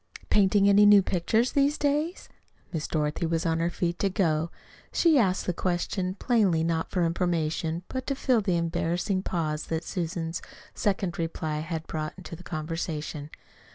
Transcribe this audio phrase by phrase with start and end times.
[0.31, 2.27] "Painting any new pictures these days?"
[2.73, 4.49] Miss Dorothy was on her feet to go.
[4.91, 9.83] She asked the question plainly not for information, but to fill the embarrassing pause that
[9.83, 10.41] Susan's
[10.73, 13.29] second reply had brought to the conversation.